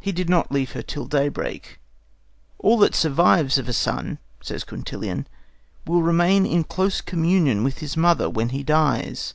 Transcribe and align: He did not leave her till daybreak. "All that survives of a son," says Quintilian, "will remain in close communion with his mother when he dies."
He 0.00 0.10
did 0.10 0.30
not 0.30 0.50
leave 0.50 0.72
her 0.72 0.80
till 0.80 1.04
daybreak. 1.04 1.78
"All 2.60 2.78
that 2.78 2.94
survives 2.94 3.58
of 3.58 3.68
a 3.68 3.74
son," 3.74 4.16
says 4.40 4.64
Quintilian, 4.64 5.26
"will 5.86 6.00
remain 6.02 6.46
in 6.46 6.64
close 6.64 7.02
communion 7.02 7.62
with 7.62 7.80
his 7.80 7.94
mother 7.94 8.30
when 8.30 8.48
he 8.56 8.62
dies." 8.62 9.34